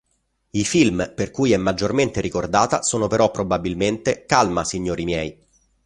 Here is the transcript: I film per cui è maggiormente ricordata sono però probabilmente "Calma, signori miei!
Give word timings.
I 0.49 0.63
film 0.65 1.13
per 1.15 1.29
cui 1.29 1.51
è 1.51 1.57
maggiormente 1.57 2.21
ricordata 2.21 2.81
sono 2.81 3.05
però 3.05 3.29
probabilmente 3.29 4.25
"Calma, 4.25 4.63
signori 4.65 5.03
miei! 5.05 5.37